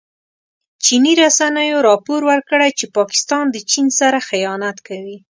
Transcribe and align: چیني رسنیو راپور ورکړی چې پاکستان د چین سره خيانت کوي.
چیني 0.83 1.13
رسنیو 1.23 1.85
راپور 1.89 2.19
ورکړی 2.31 2.71
چې 2.79 2.85
پاکستان 2.97 3.45
د 3.51 3.57
چین 3.71 3.87
سره 3.99 4.19
خيانت 4.29 4.77
کوي. 4.87 5.17